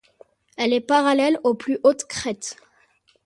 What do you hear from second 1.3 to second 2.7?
aux plus hautes crêtes.